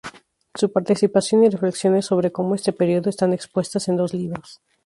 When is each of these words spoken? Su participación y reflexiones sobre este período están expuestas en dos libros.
Su 0.55 0.71
participación 0.71 1.43
y 1.43 1.49
reflexiones 1.49 2.05
sobre 2.07 2.31
este 2.55 2.73
período 2.73 3.11
están 3.11 3.33
expuestas 3.33 3.87
en 3.87 3.97
dos 3.97 4.15
libros. 4.15 4.59